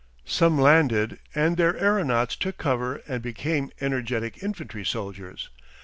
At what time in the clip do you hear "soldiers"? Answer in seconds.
4.83-5.51